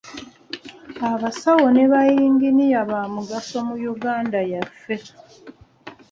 Abasawo 1.11 1.67
ne 1.73 1.85
bayinginiya 1.91 2.81
baamugaso 2.89 3.57
mu 3.67 3.75
Uganda 3.93 4.39
yaffe. 4.51 4.95